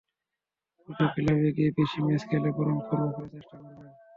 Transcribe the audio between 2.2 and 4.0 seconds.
খেলে বরং ফর্মে ফেরার চেষ্টা করবেন।